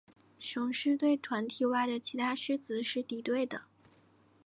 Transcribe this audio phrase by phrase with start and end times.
[0.39, 3.65] 雌狮对团体外的其他狮子是敌对的。